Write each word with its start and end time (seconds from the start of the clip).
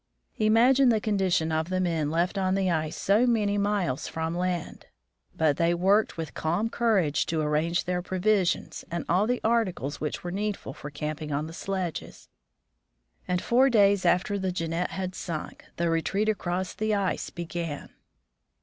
Imagine 0.39 0.89
the 0.89 0.99
condition 0.99 1.51
of 1.51 1.69
the 1.69 1.79
men 1.79 2.09
left 2.09 2.35
on 2.35 2.55
the 2.55 2.71
ice 2.71 2.97
so 2.97 3.27
many 3.27 3.55
miles 3.55 4.07
from 4.07 4.33
land. 4.35 4.87
But 5.37 5.57
they 5.57 5.75
worked 5.75 6.17
with 6.17 6.33
calm 6.33 6.71
courage 6.71 7.27
to 7.27 7.39
arrange 7.39 7.83
their 7.85 8.01
provisions 8.01 8.83
and 8.89 9.05
all 9.07 9.27
the 9.27 9.39
articles 9.43 10.01
which 10.01 10.23
were 10.23 10.31
yS 10.31 10.33
THE 10.33 10.33
FROZEN 10.33 10.35
NORTH 10.35 10.41
needful 10.47 10.73
for 10.73 10.89
camping 10.89 11.31
on 11.31 11.45
the 11.45 11.53
sledges, 11.53 12.29
and 13.27 13.43
four 13.43 13.69
days 13.69 14.03
after 14.03 14.39
the 14.39 14.51
Jeannette 14.51 14.89
had 14.89 15.13
sunk, 15.13 15.65
the 15.75 15.87
retreat 15.87 16.29
across 16.29 16.73
the 16.73 16.95
ice 16.95 17.29
began. 17.29 17.91